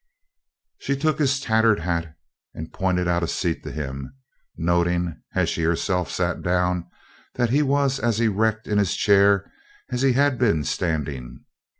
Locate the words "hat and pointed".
1.81-3.07